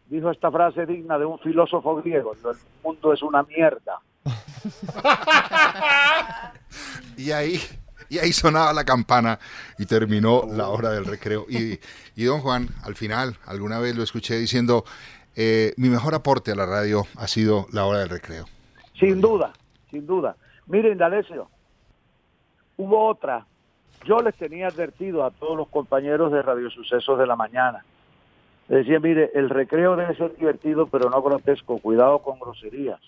[0.07, 3.99] dijo esta frase digna de un filósofo griego, el mundo es una mierda.
[7.17, 7.59] Y ahí,
[8.09, 9.39] y ahí sonaba la campana
[9.79, 11.47] y terminó la hora del recreo.
[11.49, 11.79] Y,
[12.15, 14.85] y don Juan, al final, alguna vez lo escuché diciendo,
[15.39, 18.45] eh, mi mejor aporte a la radio ha sido la hora del recreo.
[18.99, 19.53] Sin duda,
[19.91, 20.35] sin duda.
[20.65, 21.47] Miren, D'Alessio,
[22.77, 23.45] hubo otra.
[24.03, 27.85] Yo les tenía advertido a todos los compañeros de Radio Sucesos de la mañana.
[28.67, 31.77] Les decía, mire, el recreo debe ser divertido, pero no grotesco.
[31.77, 32.99] Cuidado con groserías.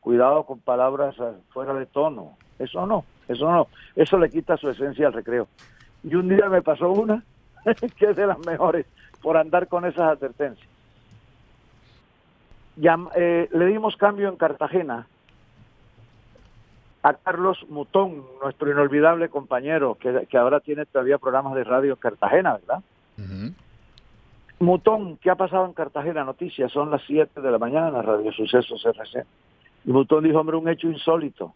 [0.00, 2.36] Cuidado con palabras eh, fuera de tono.
[2.58, 3.68] Eso no, eso no.
[3.96, 5.48] Eso le quita su esencia al recreo.
[6.04, 7.24] Y un día me pasó una
[7.96, 8.84] que es de las mejores
[9.22, 10.75] por andar con esas advertencias.
[12.78, 15.06] Eh, le dimos cambio en Cartagena
[17.02, 22.00] a Carlos Mutón, nuestro inolvidable compañero, que, que ahora tiene todavía programas de radio en
[22.00, 22.82] Cartagena, ¿verdad?
[24.58, 26.24] Mutón, ¿qué ha pasado en Cartagena?
[26.24, 29.24] Noticias, son las 7 de la mañana, Radio Sucesos RC.
[29.84, 31.54] Y Mutón dijo, hombre, un hecho insólito.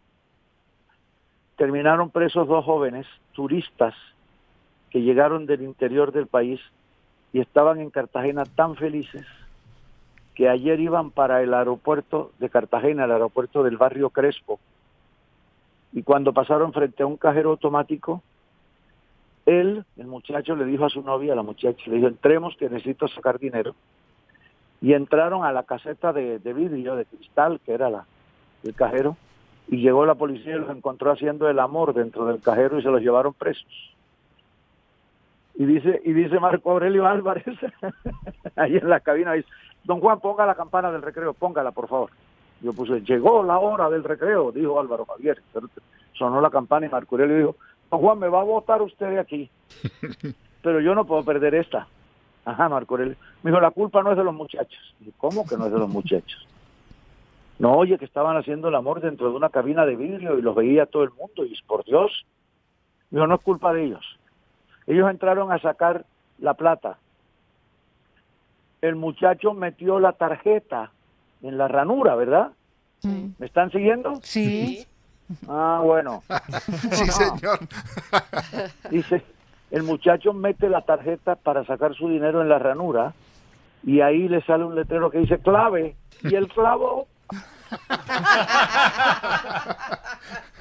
[1.56, 3.94] Terminaron presos dos jóvenes turistas
[4.90, 6.60] que llegaron del interior del país
[7.32, 9.26] y estaban en Cartagena tan felices
[10.40, 14.58] que ayer iban para el aeropuerto de Cartagena, el aeropuerto del barrio Crespo,
[15.92, 18.22] y cuando pasaron frente a un cajero automático,
[19.44, 23.06] él, el muchacho, le dijo a su novia, la muchacha, le dijo, entremos que necesito
[23.08, 23.74] sacar dinero.
[24.80, 28.06] Y entraron a la caseta de, de vidrio, de cristal, que era la,
[28.64, 29.18] el cajero,
[29.68, 32.88] y llegó la policía y los encontró haciendo el amor dentro del cajero y se
[32.88, 33.94] los llevaron presos.
[35.54, 37.44] Y dice, y dice Marco Aurelio Álvarez,
[38.56, 39.48] ahí en la cabina, dice,
[39.84, 42.10] don Juan, ponga la campana del recreo, póngala, por favor.
[42.60, 45.42] Yo puse, llegó la hora del recreo, dijo Álvaro Javier.
[46.12, 47.56] Sonó la campana y Marco Aurelio dijo,
[47.90, 49.50] Juan, me va a votar usted de aquí,
[50.62, 51.86] pero yo no puedo perder esta.
[52.44, 53.16] Ajá, Marco Aurelio.
[53.42, 54.94] Me dijo, la culpa no es de los muchachos.
[55.18, 56.46] ¿Cómo que no es de los muchachos?
[57.58, 60.54] No, oye, que estaban haciendo el amor dentro de una cabina de vidrio y los
[60.54, 61.44] veía todo el mundo.
[61.44, 62.24] Y por Dios,
[63.10, 64.18] dijo, no es culpa de ellos.
[64.86, 66.04] Ellos entraron a sacar
[66.38, 66.98] la plata.
[68.82, 70.90] El muchacho metió la tarjeta
[71.42, 72.52] en la ranura, ¿verdad?
[73.02, 74.20] ¿Me están siguiendo?
[74.22, 74.86] Sí.
[75.48, 76.24] Ah, bueno.
[76.90, 77.60] Sí, señor.
[78.90, 79.22] Dice,
[79.70, 83.14] el muchacho mete la tarjeta para sacar su dinero en la ranura
[83.84, 87.06] y ahí le sale un letrero que dice clave y el clavo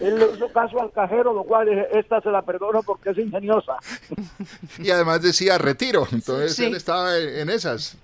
[0.01, 3.17] él le hizo caso al cajero, lo cual dije, esta se la perdono porque es
[3.17, 3.73] ingeniosa.
[4.79, 6.65] Y además decía retiro, entonces Sí.
[6.65, 7.97] él estaba en esas.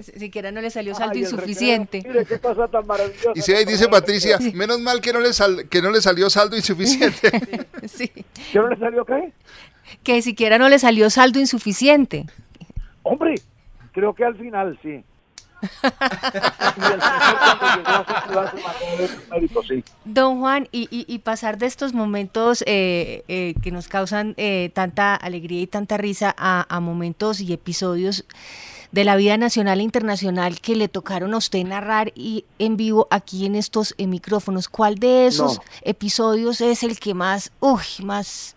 [0.00, 3.32] Si- Siquiera no le salió saldo Ay, recreo, Mire qué cosa tan maravillosa.
[3.34, 6.30] Y si ahí dice Patricia, menos mal que no le, sal- que no le salió
[6.30, 7.30] saldo insuficiente.
[7.88, 8.08] Sí.
[8.52, 9.32] ¿Qué no le salió qué?
[10.02, 12.26] Que siquiera no le salió saldo insuficiente.
[13.02, 13.36] Hombre,
[13.92, 15.02] creo que al final sí.
[20.04, 24.70] Don Juan, y, y- y pasar de estos momentos eh, eh, que nos causan eh,
[24.74, 28.24] tanta alegría y tanta risa a, a momentos y episodios
[28.92, 33.06] de la vida nacional e internacional que le tocaron a usted narrar y en vivo
[33.10, 34.68] aquí en estos micrófonos.
[34.68, 35.62] ¿Cuál de esos No.
[35.82, 38.56] episodios es el que más, uy, más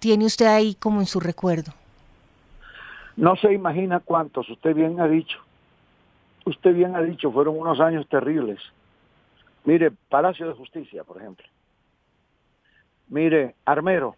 [0.00, 1.72] tiene usted ahí como en su recuerdo?
[3.16, 5.38] No se imagina cuántos, usted bien ha dicho.
[6.48, 8.58] Usted bien ha dicho, fueron unos años terribles.
[9.64, 11.46] Mire, Palacio de Justicia, por ejemplo.
[13.08, 14.16] Mire, Armero.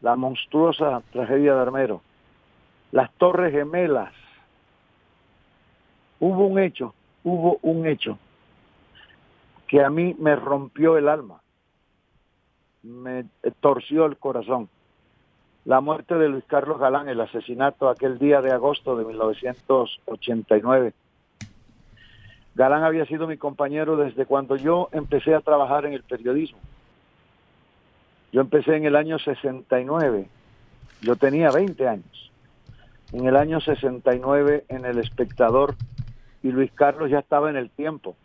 [0.00, 2.02] La monstruosa tragedia de Armero.
[2.90, 4.12] Las Torres Gemelas.
[6.18, 8.18] Hubo un hecho, hubo un hecho
[9.68, 11.40] que a mí me rompió el alma,
[12.82, 13.26] me
[13.60, 14.68] torció el corazón
[15.68, 20.94] la muerte de Luis Carlos Galán, el asesinato aquel día de agosto de 1989.
[22.54, 26.58] Galán había sido mi compañero desde cuando yo empecé a trabajar en el periodismo.
[28.32, 30.26] Yo empecé en el año 69,
[31.02, 32.30] yo tenía 20 años.
[33.12, 35.74] En el año 69 en El Espectador
[36.42, 38.16] y Luis Carlos ya estaba en el tiempo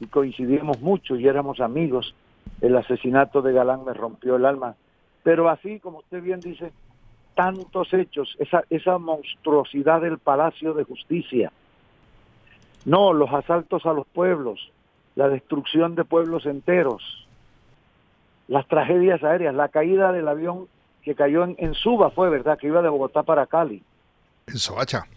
[0.00, 2.14] y coincidíamos mucho y éramos amigos.
[2.60, 4.76] El asesinato de Galán me rompió el alma
[5.26, 6.70] pero así, como usted bien dice,
[7.34, 11.50] tantos hechos, esa, esa monstruosidad del Palacio de Justicia.
[12.84, 14.70] No, los asaltos a los pueblos,
[15.16, 17.26] la destrucción de pueblos enteros,
[18.46, 20.68] las tragedias aéreas, la caída del avión
[21.02, 22.56] que cayó en, en Suba fue, ¿verdad?
[22.56, 23.82] Que iba de Bogotá para Cali.
[24.46, 25.08] En Soacha.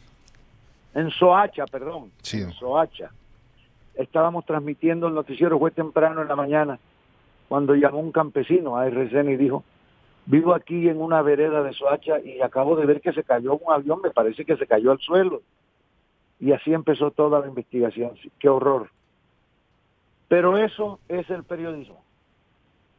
[0.96, 2.12] En Soacha, perdón.
[2.24, 2.42] Sí.
[2.42, 3.12] En Soacha.
[3.94, 6.80] Estábamos transmitiendo el noticiero, fue temprano en la mañana,
[7.48, 9.64] cuando llamó un campesino a RCN y dijo,
[10.30, 13.74] vivo aquí en una vereda de Soacha y acabo de ver que se cayó un
[13.74, 15.42] avión, me parece que se cayó al suelo.
[16.40, 18.12] Y así empezó toda la investigación.
[18.40, 18.92] Qué horror.
[20.28, 22.04] Pero eso es el periodismo.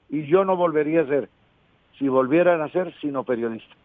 [0.08, 1.30] Y yo no volvería a ser,
[1.98, 3.76] si volvieran a ser, sino periodista.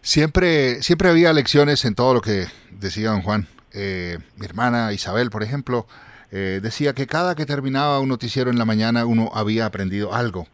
[0.00, 3.46] Siempre, siempre había lecciones en todo lo que decía don Juan.
[3.72, 5.86] Eh, mi hermana Isabel, por ejemplo,
[6.32, 10.48] eh, decía que cada que terminaba un noticiero en la mañana uno había aprendido algo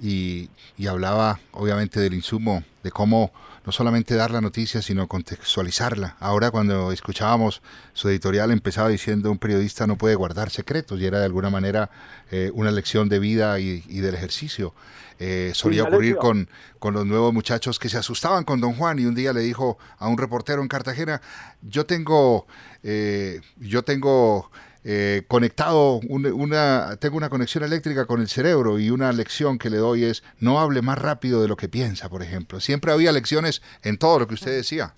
[0.00, 3.32] y, y hablaba obviamente del insumo, de cómo
[3.64, 6.16] no solamente dar la noticia, sino contextualizarla.
[6.20, 7.62] Ahora cuando escuchábamos
[7.94, 11.90] su editorial empezaba diciendo un periodista no puede guardar secretos y era de alguna manera
[12.30, 14.72] eh, una lección de vida y, y del ejercicio.
[15.18, 19.06] Eh, solía ocurrir con, con los nuevos muchachos que se asustaban con don Juan y
[19.06, 21.22] un día le dijo a un reportero en Cartagena,
[21.62, 22.46] yo tengo,
[22.82, 24.50] eh, yo tengo
[24.88, 29.68] eh, conectado un- una, tengo una conexión eléctrica con el cerebro y una lección que
[29.68, 32.60] le doy es no hable más rápido de lo que piensa, por ejemplo.
[32.60, 34.94] Siempre había lecciones en todo lo que usted decía.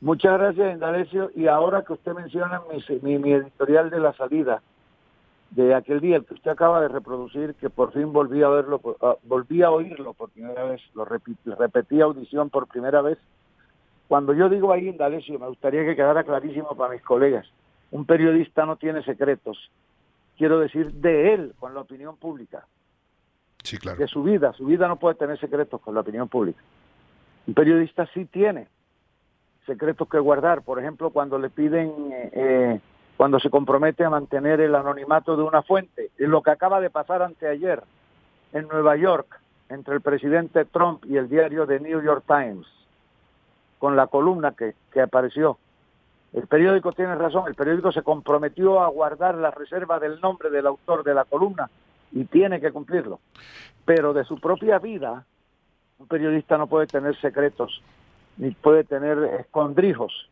[0.00, 1.30] Muchas gracias, Indalecio.
[1.34, 4.62] Y ahora que usted menciona mi, mi- mi editorial de la salida
[5.50, 8.80] de aquel día, el que usted acaba de reproducir, que por fin volví a verlo,
[9.02, 13.18] ah, volví a oírlo por primera vez, lo repi- repetí audición por primera vez.
[14.08, 17.46] Cuando yo digo ahí, Indalecio, me gustaría que quedara clarísimo para mis colegas.
[17.94, 19.70] Un periodista no tiene secretos.
[20.36, 22.66] Quiero decir, de él, con la opinión pública
[23.62, 23.98] Sí, claro.
[23.98, 24.52] de su vida.
[24.54, 26.60] Su vida no puede tener secretos con la opinión pública.
[27.46, 28.66] Un periodista sí tiene
[29.64, 30.62] secretos que guardar.
[30.62, 32.80] Por ejemplo, cuando le piden, eh, eh,
[33.16, 36.10] cuando se compromete a mantener el anonimato de una fuente.
[36.16, 37.80] Lo que acaba de pasar anteayer
[38.52, 39.38] en Nueva York
[39.68, 42.66] entre el presidente Trump y el diario The New York Times,
[43.78, 45.58] con la columna que, que apareció
[46.34, 50.66] El periódico tiene razón, el periódico se comprometió a guardar la reserva del nombre del
[50.66, 51.70] autor de la columna
[52.10, 53.20] y tiene que cumplirlo.
[53.84, 55.24] Pero de su propia vida,
[55.98, 57.80] un periodista no puede tener secretos,
[58.36, 60.28] ni puede tener escondrijos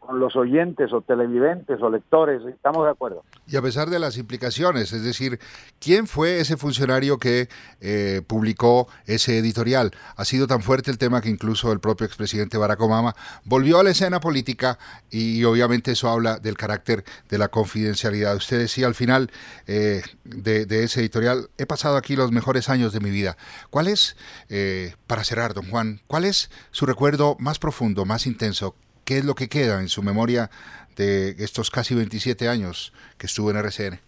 [0.00, 3.22] con los oyentes o televidentes o lectores, estamos de acuerdo.
[3.46, 5.38] Y a pesar de las implicaciones, es decir,
[5.78, 7.48] ¿quién fue ese funcionario que
[7.80, 9.92] eh, publicó ese editorial?
[10.16, 13.84] Ha sido tan fuerte el tema que incluso el propio expresidente Barack Obama volvió a
[13.84, 14.78] la escena política
[15.10, 18.34] y, obviamente eso habla del carácter de la confidencialidad.
[18.34, 19.30] Usted decía al final
[19.66, 23.36] eh, de, ese editorial, he pasado aquí los mejores años de mi vida.
[23.68, 24.16] ¿Cuál es,
[24.48, 28.74] eh, para cerrar, don Juan, cuál es su recuerdo más profundo, más intenso?
[29.10, 30.50] ¿Qué es lo que queda en su memoria
[30.94, 33.98] de estos casi 27 años que estuvo en RCN?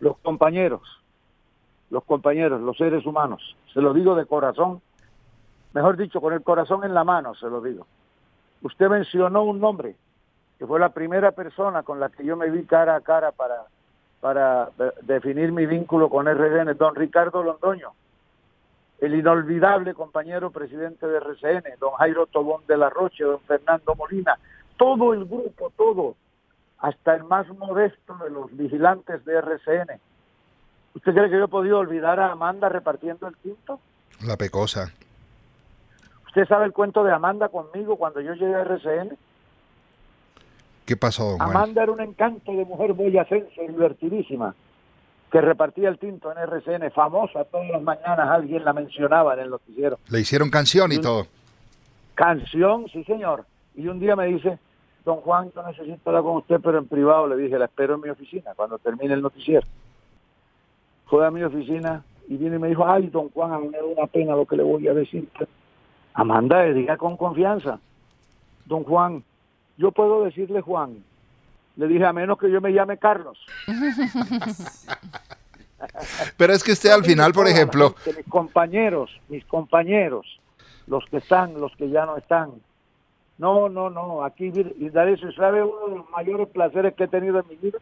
[0.00, 0.82] Los compañeros,
[1.88, 3.54] los compañeros, los seres humanos.
[3.72, 4.82] Se lo digo de corazón,
[5.72, 7.86] mejor dicho, con el corazón en la mano, se lo digo.
[8.62, 9.94] Usted mencionó un nombre,
[10.58, 13.66] que fue la primera persona con la que yo me vi cara a cara para,
[14.20, 14.70] para
[15.02, 17.92] definir mi vínculo con RCN, don Ricardo Londoño
[19.00, 24.38] el inolvidable compañero presidente de RCN, don Jairo Tobón de la Roche, don Fernando Molina,
[24.76, 26.16] todo el grupo, todo,
[26.78, 30.00] hasta el más modesto de los vigilantes de RCN.
[30.94, 33.80] ¿Usted cree que yo he podido olvidar a Amanda repartiendo el tinto?
[34.24, 34.92] La pecosa.
[36.26, 39.16] ¿Usted sabe el cuento de Amanda conmigo cuando yo llegué a RCN?
[40.86, 41.50] ¿Qué pasó, don Juan?
[41.50, 44.54] Amanda era un encanto de mujer boyacense, divertidísima
[45.34, 49.50] que repartía el tinto en RCN, famosa, todas las mañanas alguien la mencionaba en el
[49.50, 49.98] noticiero.
[50.08, 51.26] Le hicieron canción y, todo.
[52.14, 53.44] Canción, sí señor.
[53.74, 54.60] Y un día me dice,
[55.04, 57.26] don Juan, yo necesito hablar con usted, pero en privado.
[57.26, 59.66] Le dije, la espero en mi oficina cuando termine el noticiero.
[61.06, 63.78] Fue a mi oficina y vino y me dijo, ay, don Juan, a mí me
[63.78, 65.28] da una pena lo que le voy a decir.
[66.12, 67.80] Amanda, diga con confianza.
[68.66, 69.24] Don Juan,
[69.78, 71.02] yo puedo decirle Juan,
[71.76, 73.36] le dije, a menos que yo me llame Carlos.
[76.36, 77.94] Pero es que usted al final, por ejemplo...
[78.06, 80.40] mis compañeros, mis compañeros,
[80.86, 82.52] los que están, los que ya no están.
[83.38, 87.40] No, no, no, aquí, y eso, ¿sabe uno de los mayores placeres que he tenido
[87.40, 87.78] en mi vida?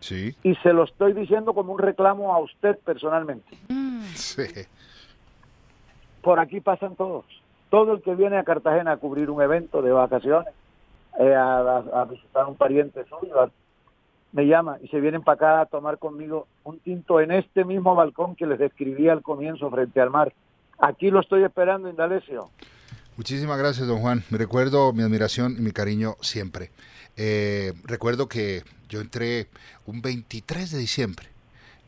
[0.00, 0.34] Sí.
[0.42, 3.56] Y se lo estoy diciendo como un reclamo a usted personalmente.
[4.14, 4.42] Sí.
[6.22, 7.24] Por aquí pasan todos.
[7.70, 10.52] Todo el que viene a Cartagena a cubrir un evento de vacaciones,
[11.18, 13.50] eh, a, visitar a un pariente suyo,
[14.32, 17.94] me llama y se vienen para acá a tomar conmigo un tinto en este mismo
[17.94, 20.32] balcón que les describí al comienzo frente al mar.
[20.78, 22.50] Aquí lo estoy esperando, Indalecio.
[23.16, 24.22] Muchísimas gracias, don Juan.
[24.30, 26.70] Me recuerdo mi admiración y mi cariño siempre.
[27.16, 29.48] Eh, recuerdo que yo entré
[29.84, 31.26] un 23 de diciembre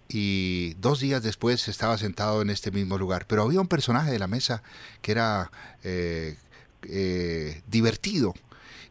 [0.08, 4.18] y dos días después estaba sentado en este mismo lugar, pero había un personaje de
[4.18, 4.62] la mesa
[5.00, 5.50] que era
[5.84, 6.36] eh,
[7.66, 8.34] divertido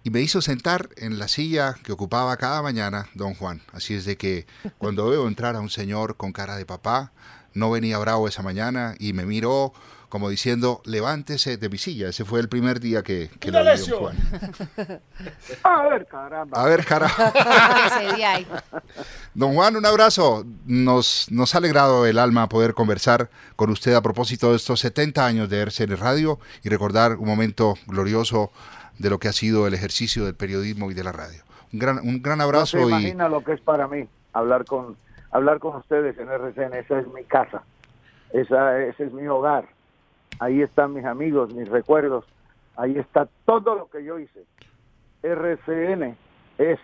[0.03, 3.61] y me hizo sentar en la silla que ocupaba cada mañana don Juan.
[3.73, 4.47] Así es de que
[4.77, 7.11] cuando veo entrar a un señor con cara de papá,
[7.53, 9.73] no venía bravo esa mañana y me miró
[10.11, 12.09] como diciendo, levántese de mi silla.
[12.09, 14.17] Ese fue el primer día que, que lo vi, don Juan.
[15.63, 16.61] A ver, caramba.
[16.61, 17.33] A ver, caramba.
[19.33, 20.45] don Juan, un abrazo.
[20.65, 25.25] Nos, nos ha alegrado el alma poder conversar con usted a propósito de estos 70
[25.25, 28.51] años de RCN Radio y recordar un momento glorioso
[28.97, 31.43] de lo que ha sido el ejercicio del periodismo y de la radio.
[31.73, 32.77] Un gran, un gran abrazo.
[32.77, 34.97] No se imagina lo que es para mí hablar con,
[35.31, 36.73] hablar con ustedes en RCN.
[36.73, 37.63] Esa es mi casa,
[38.33, 39.67] Esa, ese es mi hogar.
[40.39, 42.25] Ahí están mis amigos, mis recuerdos.
[42.75, 44.45] Ahí está todo lo que yo hice.
[45.23, 46.17] RCN
[46.57, 46.79] es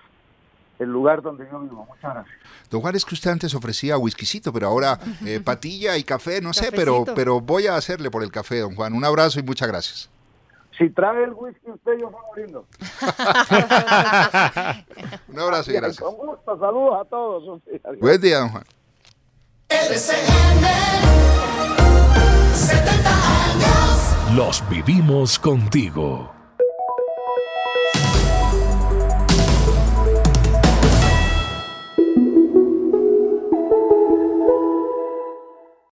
[0.80, 1.86] el lugar donde yo vivo.
[1.86, 2.38] Muchas gracias.
[2.70, 6.54] Don Juan, es que usted antes ofrecía whiskycito, pero ahora eh, patilla y café, no
[6.54, 8.94] sé, pero, pero voy a hacerle por el café, don Juan.
[8.94, 10.10] Un abrazo y muchas gracias.
[10.78, 12.68] Si trae el whisky usted, yo me moriendo.
[15.28, 16.00] Un abrazo y gracias.
[16.00, 17.62] Con gusto, saludos a todos.
[18.00, 18.64] Buen día, don Juan.
[24.36, 26.37] Los vivimos contigo.